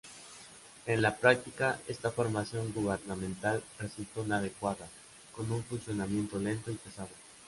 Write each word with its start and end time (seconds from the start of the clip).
En 0.87 0.99
la 1.03 1.15
práctica, 1.17 1.79
esta 1.87 2.09
formación 2.09 2.71
gubernamental 2.73 3.63
resultó 3.77 4.23
inadecuada, 4.25 4.89
con 5.31 5.51
un 5.51 5.63
funcionamiento 5.63 6.39
lento 6.39 6.71
y 6.71 6.73
pesado. 6.73 7.09